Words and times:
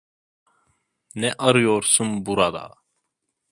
Ne 1.15 1.33
arıyorsun 1.37 2.25
burada? 2.25 2.75